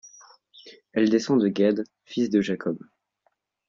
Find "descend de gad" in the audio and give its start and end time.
1.11-1.83